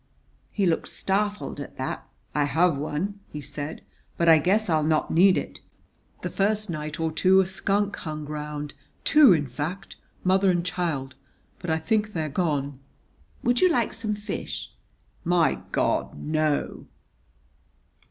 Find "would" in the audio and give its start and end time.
13.43-13.61